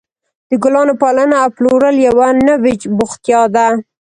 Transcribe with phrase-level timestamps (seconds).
[0.49, 3.67] د ګلانو پالنه او پلورل یوه نوې بوختیا ده.